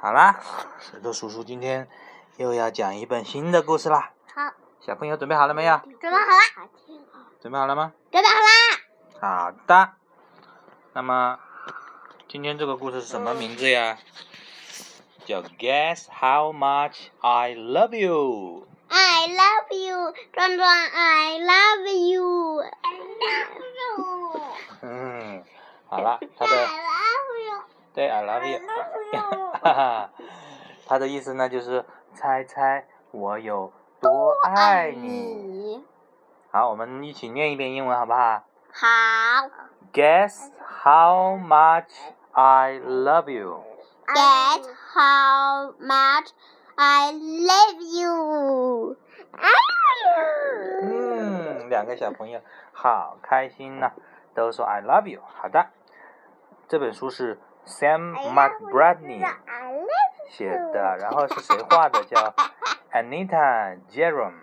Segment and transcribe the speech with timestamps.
[0.00, 0.40] 好啦，
[0.80, 1.86] 石头叔叔今天
[2.36, 4.12] 又要讲一本新的故事啦。
[4.34, 5.76] 好，小朋友准备好了没有？
[6.00, 6.68] 准备好了。
[7.40, 7.92] 准备好了吗？
[8.10, 8.50] 准备好啦。
[9.20, 9.90] 好的。
[10.94, 11.38] 那么
[12.28, 13.98] 今天这个故事是什么名字呀？
[15.26, 18.66] 叫 Guess how much I love you。
[18.88, 24.40] I love you，壮壮，I love you，I love you。
[24.82, 25.44] 嗯，
[25.88, 27.62] 好了，他的 I love you。
[27.92, 29.49] 对，I love you。
[29.62, 30.10] 哈哈，
[30.86, 31.84] 他的意思呢，就是
[32.14, 33.70] 猜猜我有
[34.00, 35.84] 多爱你。
[36.50, 38.44] 好，我们一起念一遍英文，好不好？
[38.72, 38.86] 好。
[39.92, 40.50] Guess
[40.82, 41.90] how much
[42.32, 43.62] I love you.
[44.06, 46.30] Guess how much
[46.76, 48.96] I love you.
[50.82, 52.40] 嗯，两个小朋友
[52.72, 53.90] 好开心呐，
[54.34, 55.20] 都说 I love you。
[55.34, 55.66] 好的，
[56.66, 57.38] 这本书是。
[57.70, 58.98] Sam love
[60.28, 62.04] 写的，然后是谁画的？
[62.04, 62.34] 叫
[62.92, 64.40] Anita Jerome。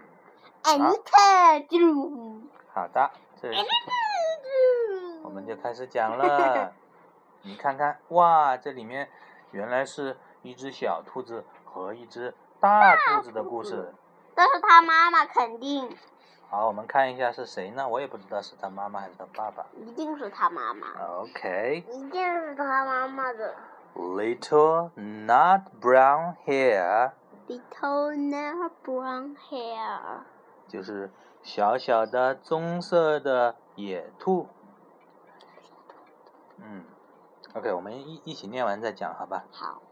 [0.64, 2.42] Anita Drew.
[2.73, 3.11] 好的，
[3.42, 3.59] 这是
[5.23, 6.73] 我们就开始讲了。
[7.44, 9.09] 你看看，哇，这里面
[9.52, 13.94] 原来是一只小兔子和一只大兔子的故事。
[14.36, 15.95] 但是他妈妈肯定
[16.48, 17.88] 好，我们看一下是谁呢？
[17.88, 19.64] 我也不知道是他妈妈还是他爸爸。
[19.75, 20.86] 一定是他妈妈，
[21.20, 21.84] OK。
[21.91, 23.55] 一定是他妈妈的。
[23.94, 27.12] Little nut brown hair
[27.47, 30.20] Little nut brown hair.
[30.69, 31.11] 就是
[31.42, 34.48] 小小的棕色的野兔。
[36.58, 36.84] 嗯，
[37.55, 39.83] OK，我们一一起念完再讲，好吧好。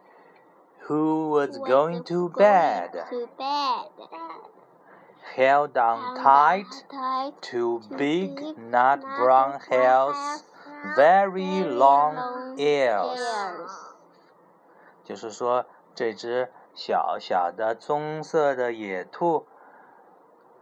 [0.87, 2.93] ？Who was going to bed?
[3.11, 3.91] To bed.
[5.36, 6.86] Held on tight
[7.52, 10.44] to big nut brown hair's
[10.96, 13.20] very long ears.
[15.04, 19.46] 就是说，这只小小的棕色的野兔，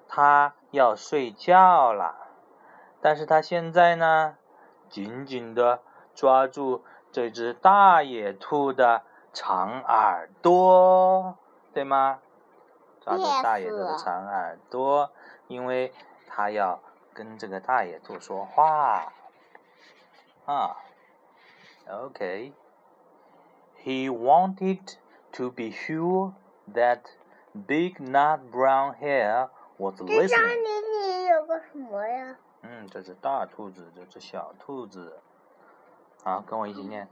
[0.08, 2.16] 它要睡觉了，
[3.00, 4.38] 但是它现在呢，
[4.90, 5.82] 紧紧的
[6.16, 11.38] 抓住这只大野兔的长耳朵，
[11.74, 12.22] 对吗？
[13.04, 15.12] 抓住大野兔的长耳朵，
[15.48, 15.94] 因为
[16.28, 16.80] 它要
[17.14, 19.12] 跟这个大野兔说话。
[20.46, 20.78] 啊
[21.90, 22.54] ，OK。
[23.84, 24.96] He wanted
[25.34, 26.34] to be sure
[26.74, 27.02] that
[27.54, 30.62] Big Nut Brown Hair was 这张 listening.
[30.62, 32.38] 里里有个什么呀？
[32.62, 35.20] 嗯，这只大兔子，这只小兔子。
[36.24, 37.10] 好，跟我一起念。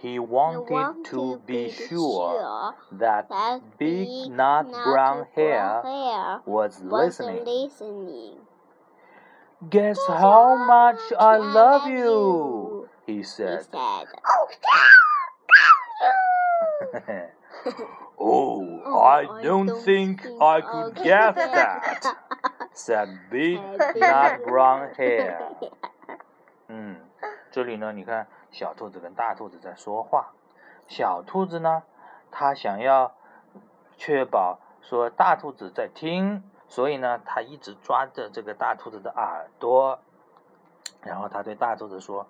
[0.00, 7.44] He wanted to be sure that that Big Nut Brown Hair hair was was listening.
[7.44, 8.34] listening.
[9.70, 13.62] Guess how much I love you, he He said.
[13.62, 14.06] said.
[18.18, 22.16] Oh, oh, I don't think I could guess that,
[22.72, 23.58] said Big
[23.96, 25.48] Nut Brown Hair.
[26.68, 26.96] 嗯，
[27.50, 30.33] 这里呢，你看 小兔子跟大兔子在说话。
[30.87, 31.83] 小兔子呢，
[32.31, 33.13] 它想要
[33.97, 39.99] 确保说大兔子在听，所以呢，它一直抓着这个大兔子的耳朵，
[41.01, 42.27] 然后它对大兔子说：“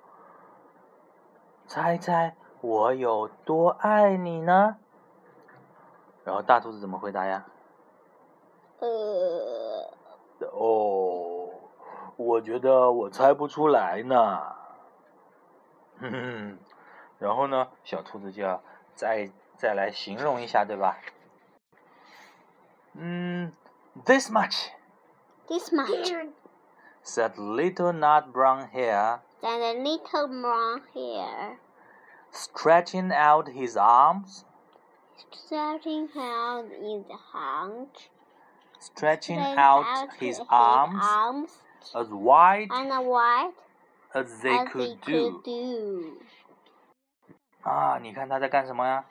[1.65, 4.77] 猜猜我有多爱你呢？”
[6.23, 7.45] 然后大兔子怎么回答呀？
[8.79, 9.91] 呃，
[10.53, 11.49] 哦，
[12.15, 14.55] 我觉得我猜不出来呢。
[16.00, 16.58] 哼 哼，
[17.18, 18.62] 然后呢，小兔子就要
[18.94, 20.96] 再再来形容一下，对吧？
[22.94, 23.52] 嗯，
[24.04, 24.70] this much
[25.48, 26.28] this much.
[27.02, 31.58] said little nut brown hair, Then a little brown hair
[32.32, 34.44] stretching out his arms,
[35.30, 38.10] starting out in the hunch.
[38.78, 41.50] stretching spread out his arms arms
[41.94, 43.52] as wide and wide
[44.13, 46.17] As they could do.
[47.63, 49.05] 啊，你看他在干什么呀？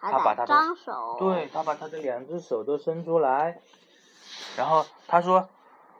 [0.00, 3.60] 他他把他的在张手，对，他把他的两只手都伸出来，
[4.56, 5.48] 然后他说：“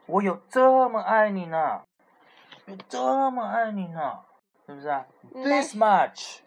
[0.07, 1.83] 我有这么爱你呢，
[2.67, 4.21] 有这么爱你呢，
[4.67, 6.39] 是不是啊？This much。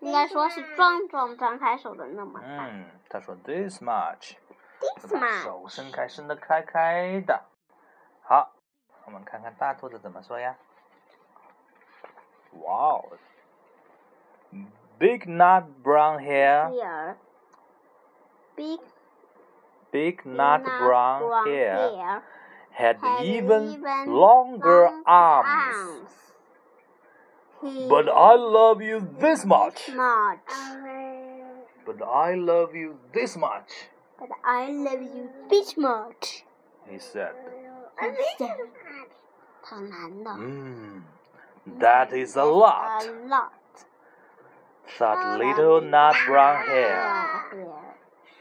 [0.00, 2.68] 应该说是壮壮张开手的那么大。
[2.68, 7.42] 嗯，他说 this much，This much 手伸开，伸得开开的。
[8.22, 8.52] 好，
[9.06, 10.54] 我们看看大兔子怎么说呀？
[12.61, 13.05] 哇哦，
[14.99, 16.69] big nut brown hair。
[16.69, 17.15] Here,
[18.55, 18.79] big
[19.91, 22.21] Big nut brown hair hair
[22.71, 26.09] had had even even longer long arms.
[27.61, 29.89] He But I love you this much.
[29.95, 30.39] much.
[31.85, 33.89] But But I love you this much.
[34.17, 36.43] But I love you this much.
[36.89, 37.35] He said.
[39.61, 40.31] 好难的。
[40.37, 41.03] 嗯
[41.78, 43.04] ，That is a lot.
[43.06, 43.50] A lot.
[44.98, 46.96] That little nut brown hair.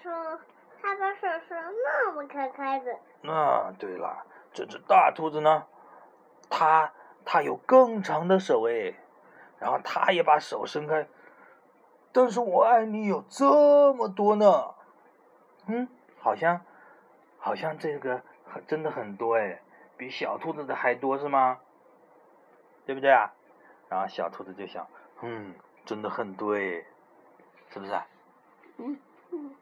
[0.02, 0.40] 说，
[0.82, 2.98] 他的手是那么开开的。
[3.30, 5.66] 啊，对了，这只大兔子呢，
[6.50, 6.92] 它
[7.26, 8.94] 它有更长的手哎，
[9.60, 11.08] 然后它也把手伸开，
[12.14, 14.74] 但是我爱你有这么多呢，
[15.68, 15.88] 嗯，
[16.20, 16.62] 好像
[17.38, 18.22] 好像这个
[18.66, 19.62] 真的很多哎，
[19.98, 21.60] 比小兔子的还多是吗？
[22.88, 23.34] 对不对啊？
[23.90, 24.88] 然后小兔子就想，
[25.22, 25.54] 嗯，
[25.86, 26.86] 真的很对，
[27.70, 27.92] 是不是？
[28.78, 28.98] 嗯
[29.32, 29.56] 嗯。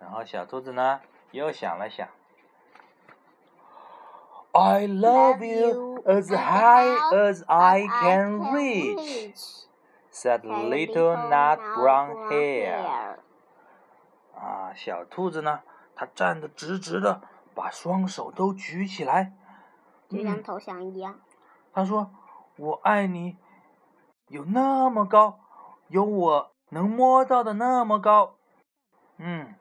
[0.00, 1.00] 然后小兔子呢
[1.30, 2.08] 又想了想。
[4.50, 9.66] I love you as high as I can reach,"
[10.10, 13.16] said little nut brown hair.
[14.34, 15.60] 啊，小兔子呢，
[15.94, 17.20] 它站得直直的，
[17.54, 19.32] 把双手都举起来，
[20.08, 21.20] 就像投降一样。
[21.76, 22.10] 他说
[22.56, 23.36] ：“我爱你，
[24.28, 25.38] 有那么高，
[25.88, 28.36] 有我能摸到的那么高。”
[29.20, 29.54] 嗯，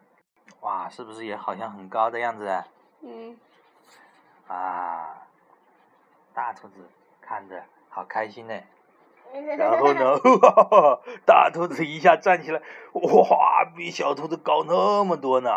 [0.62, 2.64] 哇，是不是也好像很高的样子？
[3.02, 3.38] 嗯。
[4.48, 5.28] 啊，
[6.34, 6.90] 大兔子
[7.20, 8.62] 看着好开心呢。
[9.58, 10.18] 然后呢，
[11.28, 12.62] 大兔子一下站起来，
[12.94, 15.50] 哇，比小兔子高那么多呢。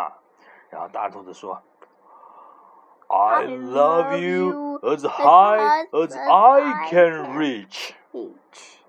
[0.69, 1.63] 然后大兔子说
[3.08, 7.94] ：“I love you as high as I can reach,”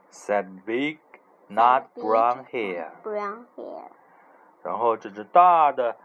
[0.10, 1.00] said big
[1.48, 2.92] nut brown hair.
[3.04, 3.90] Brown hair.
[4.64, 5.96] 然后这只大的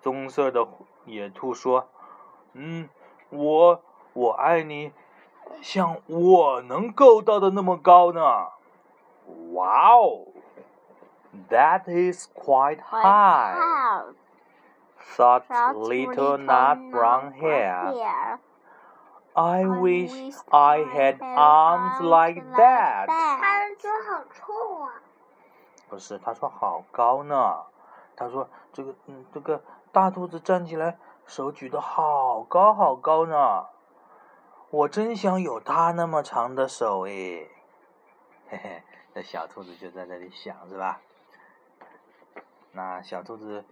[0.00, 0.66] 棕色的
[1.04, 2.88] 野兔说：“嗯。”
[3.34, 3.82] 我
[4.12, 4.92] 我爱你，
[5.62, 8.20] 像我能够到的那么高呢。
[9.54, 10.26] 哇哦，
[11.48, 13.56] That is quite high.
[15.15, 15.45] Thought
[15.75, 18.39] little nut brown hair.
[19.33, 20.11] I wish
[20.51, 23.07] I had arms like that.
[23.07, 25.01] 他说好臭啊。
[25.89, 27.63] 不是，他说好高呢。
[28.15, 30.97] 他说这个嗯，这个大兔子站起来。
[31.25, 33.65] 手举得好高好高呢，
[34.69, 37.51] 我真想有它那么长的手诶，
[38.47, 38.83] 嘿嘿，
[39.13, 41.01] 这小兔子就在那里想是吧？
[42.71, 43.65] 那小兔子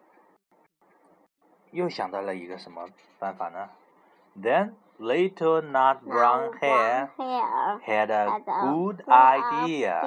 [1.75, 2.87] 又想到了一个什么
[3.19, 3.71] 办法呢？
[4.37, 7.11] Then little nut brown hair
[7.85, 10.00] had a good idea.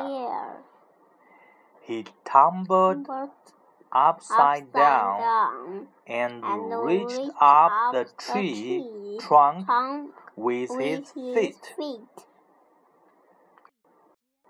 [1.86, 3.08] He tumbled.
[3.94, 6.44] upside down and
[6.84, 9.68] reached up the tree trunk
[10.36, 11.14] with his
[11.78, 12.25] feet。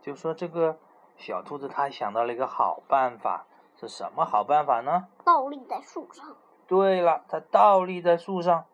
[0.02, 0.78] 就说这个
[1.18, 3.46] 小兔子，它想到了一个好办法，
[3.80, 5.08] 是什么好办法呢？
[5.24, 6.36] 倒立在树上。
[6.69, 8.67] 对了，它倒立在树上，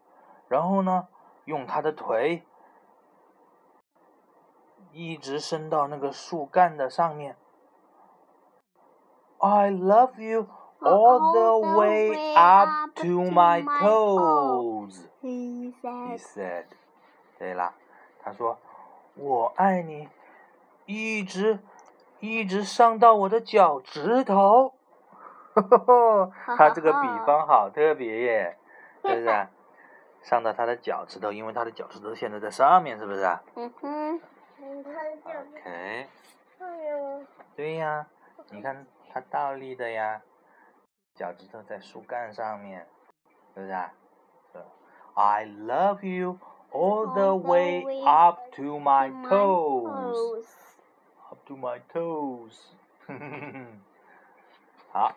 [0.49, 1.07] 然后呢，
[1.45, 2.45] 用它的腿
[4.91, 7.37] 一直伸到那个树干的上面。
[9.39, 10.49] I love you
[10.81, 15.07] all the way up to my toes.
[15.23, 15.73] He
[16.19, 16.67] said.
[17.39, 17.75] 对了，
[18.23, 18.59] 他说
[19.15, 20.09] 我爱你，
[20.87, 21.61] 一直
[22.21, 24.74] 一直上到我的脚趾头。
[26.57, 28.59] 他这个比方好特别耶，
[29.03, 29.47] 是不是？
[30.23, 33.25] 上到他的脚趾头，因为他的脚趾头现在在上面，是不是？
[33.55, 34.21] 嗯哼。
[35.55, 36.09] OK。
[37.57, 38.07] 对呀，
[38.51, 38.87] 你看。
[39.13, 40.23] 他倒立的呀，
[41.15, 42.85] 脚趾头在树干上面，
[43.55, 43.93] 是不是啊
[45.15, 46.37] ？I love you
[46.73, 50.49] all the way up to my toes,
[51.31, 52.73] up to my toes。
[54.91, 55.15] 好。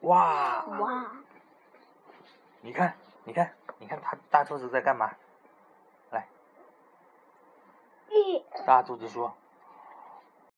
[0.00, 0.64] 哇！
[0.78, 1.06] 哇！
[2.60, 5.10] 你看，你看，你看，它大兔子在干嘛？
[6.10, 6.26] 来，
[8.66, 9.34] 大兔子说。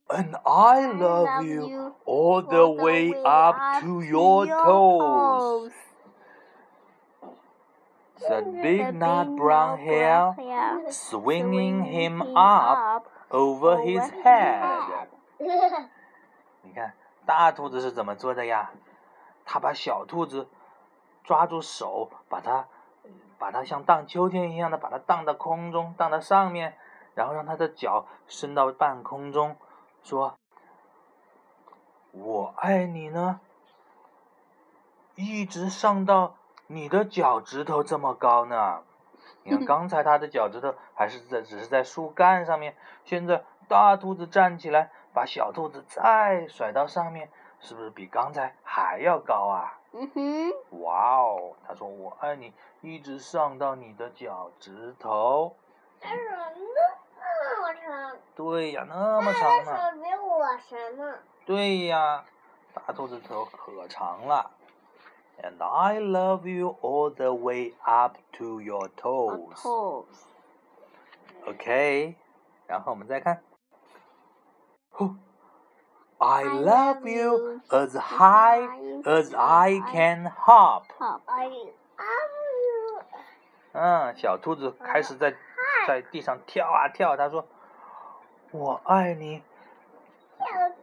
[0.09, 5.73] And I love you all the way up to your toes.
[8.17, 10.35] Said big nut brown hair,
[10.91, 15.07] swinging him up over his head.
[16.63, 16.93] 你看，
[17.26, 18.72] 大兔子是怎么做的呀？
[19.46, 20.48] 它把小兔子
[21.24, 22.68] 抓住手，把它
[23.38, 26.78] 把它像荡秋千一样的把它荡到空中，荡到上面，
[27.14, 29.56] 然后让它的脚伸到半空中。
[30.04, 30.36] 说
[32.12, 33.40] ：“我爱你呢，
[35.16, 36.36] 一直上到
[36.68, 38.84] 你的脚趾头这么高呢。
[39.42, 42.76] 你看，刚才他的脚趾头还是在，只是在树干上面。
[43.04, 47.32] 现在大兔子站起来，把小兔子再甩到上面，
[47.62, 49.80] 是不是比刚才还要高啊？
[49.94, 50.82] 嗯哼。
[50.82, 51.56] 哇哦！
[51.66, 55.56] 他说：“我爱你，一直上到你的脚趾头。”
[56.04, 58.18] 那么长。
[58.36, 59.72] 对呀，那么长呢。
[59.74, 61.18] 手比我长呢。
[61.46, 62.26] 对呀，
[62.74, 64.52] 大兔子头可长了。
[65.42, 69.66] And I love you all the way up to your toes.
[71.46, 72.16] OK，
[72.68, 73.42] 然后我们再看。
[76.18, 78.68] I love you as high
[79.04, 80.84] as I can hop.
[83.74, 85.36] 嗯，小兔子开始在
[85.86, 87.18] 在地上跳啊跳。
[87.18, 87.46] 他说
[88.52, 89.44] ：“我爱你，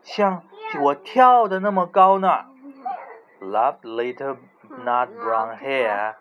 [0.02, 0.42] 像
[0.82, 2.44] 我跳的那么高呢。”
[3.40, 4.36] Love little
[4.84, 6.14] nut brown hair。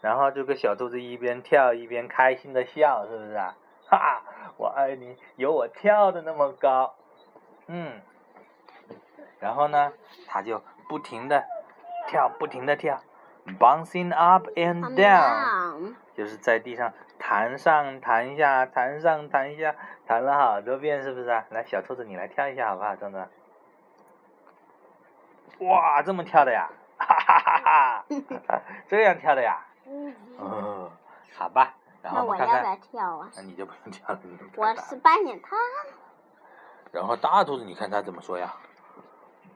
[0.00, 3.56] 然后这个小兔子一边跳一边开心的笑，是不是啊？
[3.88, 4.22] 哈，
[4.56, 6.94] 我爱你，有我跳的那么高。
[7.70, 8.00] 嗯。
[9.38, 9.92] 然后呢，
[10.26, 11.46] 他就不停的
[12.08, 13.00] 跳，不停的跳
[13.58, 19.74] ，bouncing up and down，就是在地上弹上弹下，弹上弹下，
[20.06, 21.46] 弹了好多遍，是不是啊？
[21.50, 23.26] 来，小兔子，你来跳一下好不好，壮壮？
[25.60, 28.04] 哇，这么跳的呀，哈哈哈哈！
[28.88, 29.64] 这样跳的呀，
[30.38, 30.90] 哦，
[31.38, 32.78] 好吧，然后我们看看，
[33.36, 34.20] 那你就不用跳了，
[34.56, 35.56] 我是扮演他。
[36.91, 38.55] 然后大兔子，你看它怎么说呀？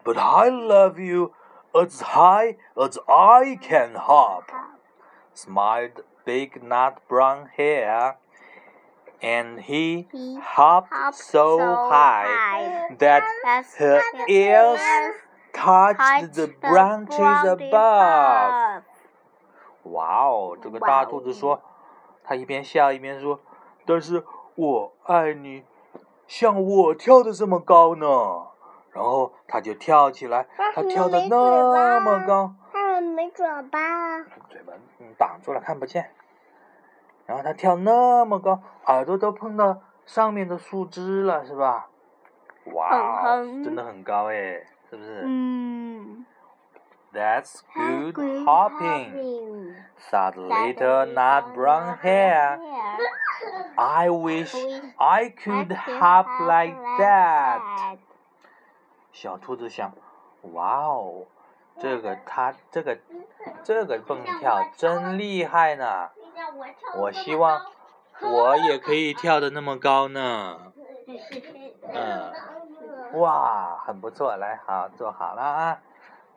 [0.03, 1.33] But I love you
[1.73, 4.45] as high as I can hop,
[5.35, 8.15] smiled Big Nut Brown Hair.
[9.21, 13.23] And he, he hopped, hopped so, so high, high that
[13.77, 14.79] her ears
[15.51, 18.83] touched the branches above.
[19.83, 21.61] 哇哦，这个大兔子说，
[22.23, 24.23] 他一边笑一边说：“但是
[24.55, 25.65] 我爱你，
[26.26, 28.06] 像我跳的这么高呢。”
[28.94, 36.10] 然后他就跳起来，他跳的那么高，他没嘴巴，嘴巴嗯挡住了看不见。
[37.26, 41.88] 然后他跳那么高，耳朵都碰到上面的树枝了，是吧？
[42.72, 45.22] 哇，真的很高哎，是不是？
[45.24, 45.83] 嗯。
[47.14, 49.76] That's good hopping,
[50.10, 52.58] thought little nut brown hair.
[53.76, 54.52] I wish
[54.98, 57.98] I could hop like that.
[59.12, 59.92] 小兔子想
[60.54, 61.26] ：“哇哦，
[61.78, 62.98] 这个它这个
[63.62, 66.10] 这个蹦跳真厉害呢！
[66.96, 67.64] 我希望
[68.20, 70.58] 我也可以跳的那么高呢。”
[71.94, 72.32] 嗯，
[73.20, 75.78] 哇，很不错，来，好，坐好了啊。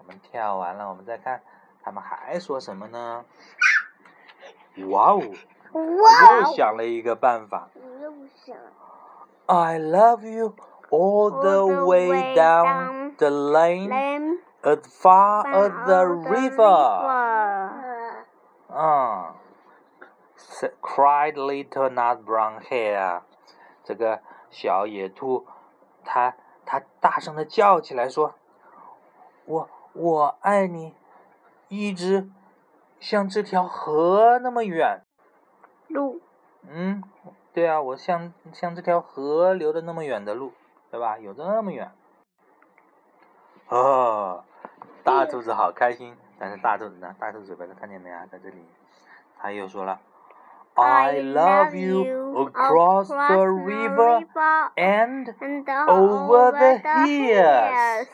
[0.08, 1.42] 我们跳完了，我们再看
[1.84, 3.26] 他们还说什么呢？
[4.88, 5.22] 哇哦，
[5.74, 7.68] 又想了一个办法。
[9.48, 10.56] I love you.
[10.90, 16.64] all the way down the lane as far as the river.
[18.70, 19.32] Uh,
[20.82, 23.22] cried little nut brown hair.
[23.84, 25.46] 这个小野兔，
[26.04, 26.36] 它
[26.66, 28.36] 它大声的叫起来说
[29.46, 30.94] ：“我我爱你，
[31.68, 32.30] 一直
[33.00, 35.02] 像这条河那么远。”
[35.90, 36.22] 路。
[36.70, 37.04] 嗯，
[37.54, 40.54] 对啊，我像像这条河流的那么远的路。
[40.90, 41.18] 对吧？
[41.18, 41.92] 有这么远，
[43.68, 44.46] 哦，
[45.04, 46.16] 大兔子好开心。
[46.40, 47.14] 但是大兔子呢？
[47.20, 48.26] 大兔子嘴巴看见没啊？
[48.32, 48.66] 在这里，
[49.38, 50.00] 他又说了
[50.76, 54.26] ：“I love you across the river
[54.78, 55.26] and
[55.88, 58.08] over the hills,”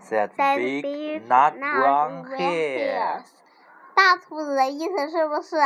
[0.00, 3.22] said big not brown hair.
[3.94, 5.56] 大兔子的意思是不是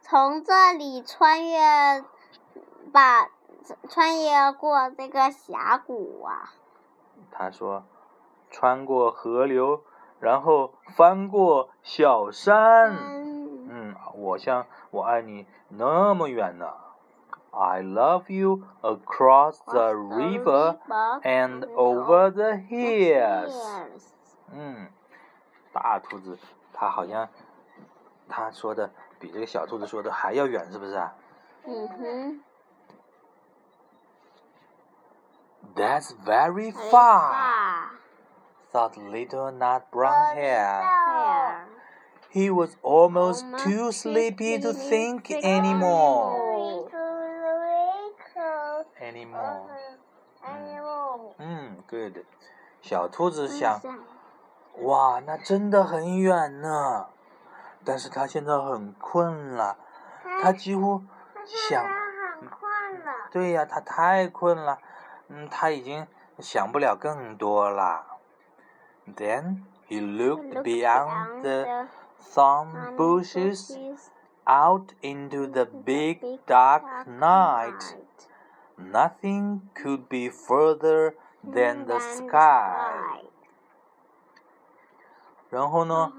[0.00, 2.04] 从这里穿越，
[2.92, 3.28] 把？
[3.88, 6.50] 穿越过这个峡谷啊！
[7.30, 7.84] 他说
[8.50, 9.84] ：“穿过河流，
[10.18, 12.96] 然后翻过小山。”
[13.70, 16.66] 嗯，我像我爱你那么远呢。
[17.51, 20.77] I love you across the river
[21.23, 23.53] and over the hills。
[24.51, 24.87] 嗯，
[25.71, 26.37] 大兔子，
[26.73, 27.29] 它好像
[28.27, 31.13] 他说的比这个小兔子说的还要远，是不是啊？
[31.65, 32.41] 嗯哼。
[35.75, 37.89] That's very far,
[38.71, 41.65] thought little nut brown hair.
[42.29, 46.88] He was almost too sleepy to think anymore.
[49.10, 49.66] Anymore.
[51.38, 52.24] 嗯，good。
[52.80, 53.80] 小兔子想，
[54.82, 57.08] 哇，那真的很远呢。
[57.84, 59.76] 但是它现在很困了，
[60.42, 61.02] 它几乎
[61.44, 61.84] 想，
[62.40, 63.12] 很困了。
[63.32, 64.78] 对呀，它太困了。
[65.28, 66.06] 嗯，它已经
[66.38, 68.06] 想不了更多了。
[69.16, 71.88] Then he looked beyond the
[72.22, 73.76] thorn bushes
[74.46, 77.96] out into the big dark night.
[78.80, 83.22] Nothing could be further than the sky.
[85.48, 86.12] 然后呢？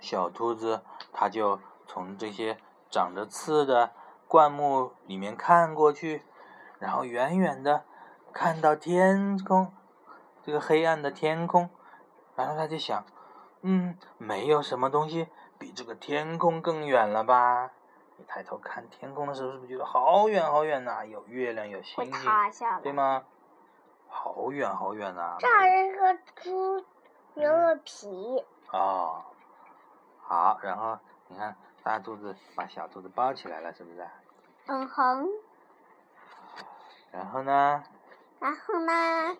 [0.00, 0.80] 小兔子
[1.12, 2.56] 它就从这些
[2.90, 3.90] 长着刺的
[4.26, 6.22] 灌木里面看过去，
[6.78, 7.84] 然后远远的
[8.32, 9.72] 看到天空，
[10.42, 11.68] 这个黑暗的天空，
[12.34, 13.04] 然后它就想，
[13.60, 17.72] 嗯，没有什么东西比这个天空更远了吧？
[18.20, 21.02] 你抬头看天空的时候，是不是觉得好远好远呐？
[21.06, 22.30] 有月亮，有星星，
[22.82, 23.24] 对吗？
[24.08, 25.36] 好远好远呐！
[25.38, 26.84] 这是个猪
[27.32, 28.44] 牛的皮。
[28.72, 29.24] 哦，
[30.20, 30.98] 好，然后
[31.28, 34.06] 你看大兔子把小兔子抱起来了，是不是？
[34.66, 35.26] 嗯哼。
[37.12, 37.82] 然后呢？
[38.38, 39.36] 然后呢？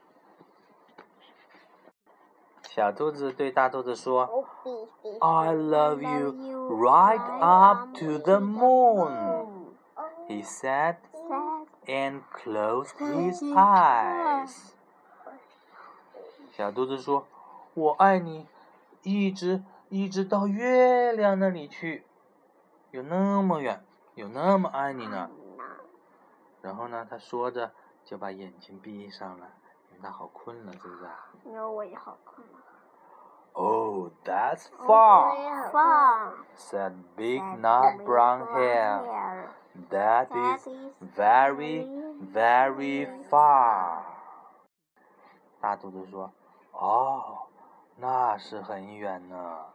[2.80, 4.46] 小兔子对大兔子说
[5.20, 6.32] ：“I love you
[6.74, 9.74] right up to the moon,”
[10.26, 10.96] he said,
[11.84, 14.70] and closed his eyes.
[16.50, 17.26] 小兔子说
[17.76, 18.48] ：“我爱你，
[19.02, 22.06] 一直一直到月亮那里去，
[22.92, 23.84] 有那么远，
[24.14, 25.28] 有那么爱你呢。”
[26.62, 27.72] 然后呢，他说着
[28.06, 29.48] 就把眼睛闭上了，
[29.90, 31.06] 因为他好困了，是不是？
[31.44, 32.59] 因为我也好困了。
[33.57, 39.49] Oh, that's far, far, said Big Nut Brown Hair.
[39.89, 40.67] That is
[41.15, 41.87] very,
[42.33, 44.03] very far.
[45.61, 47.47] 大兔子说：“哦，
[47.97, 49.65] 那是很远呢，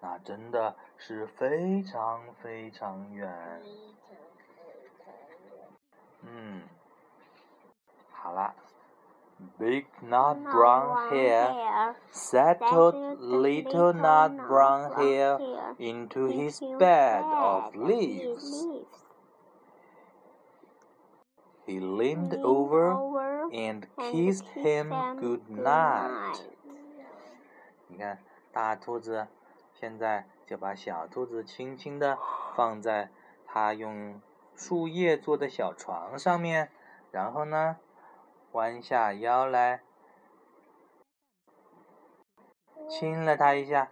[0.00, 3.60] 那真的是非常非常远。”
[6.22, 6.62] 嗯，
[8.12, 8.54] 好了
[9.58, 15.38] ，Big nut brown hair settled little nut brown hair
[15.78, 18.66] into his bed of leaves.
[21.66, 26.40] He leaned over and kissed him good night.
[27.88, 28.18] 你看，
[28.52, 29.28] 大兔子
[29.74, 32.18] 现在就把小兔子轻轻地
[32.54, 33.10] 放在
[33.46, 34.20] 它用。
[34.58, 36.70] 树叶做的小床上面，
[37.10, 37.76] 然后呢，
[38.52, 39.82] 弯下腰来，
[42.88, 43.90] 亲了他一下，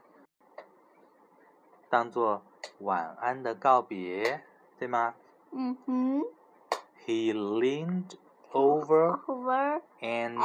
[1.89, 2.43] 当做
[2.79, 4.43] 晚安的告别，
[4.79, 5.15] 对吗？
[5.53, 6.23] 嗯哼。
[7.07, 8.17] He leaned
[8.53, 9.21] over
[10.01, 10.39] and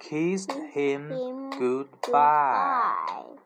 [0.00, 3.38] kissed him goodbye.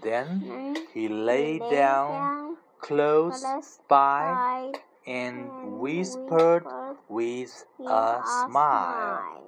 [0.00, 2.56] Then he lay down.
[2.80, 3.42] close
[3.88, 4.70] by
[5.06, 5.48] and
[5.80, 6.66] whispered
[7.09, 9.43] with a smile.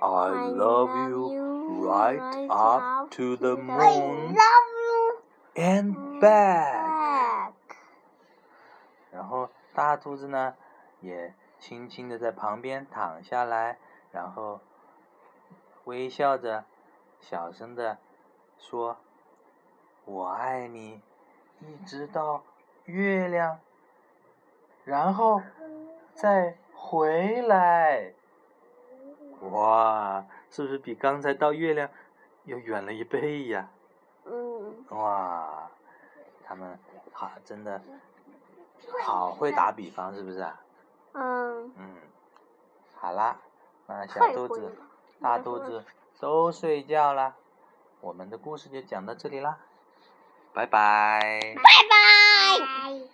[0.00, 4.36] I love you right up to the moon
[5.54, 7.52] and back.
[9.10, 10.54] 然后大兔子呢，
[11.00, 13.78] 也轻轻的在旁边躺下来，
[14.12, 14.60] 然后
[15.84, 16.64] 微笑着，
[17.20, 17.98] 小声的
[18.58, 18.96] 说。
[20.06, 21.00] 我爱你，
[21.60, 22.42] 一直到
[22.84, 23.58] 月亮，
[24.84, 25.42] 然后
[26.14, 28.12] 再回来。
[29.50, 31.88] 哇，是不是比刚才到月亮
[32.44, 33.68] 又远了一倍呀？
[34.24, 34.84] 嗯。
[34.90, 35.68] 哇，
[36.44, 36.78] 他们
[37.12, 37.80] 好，真的
[39.02, 40.60] 好会打比方，是不是啊？
[41.12, 41.72] 嗯。
[41.76, 41.96] 嗯，
[42.96, 43.36] 好啦，
[43.86, 44.74] 那小肚子、
[45.20, 45.84] 大肚子
[46.18, 47.34] 都睡觉了，
[48.00, 49.58] 我们的故事就讲到这里啦。
[50.54, 51.54] 拜拜。
[51.56, 53.13] 拜拜。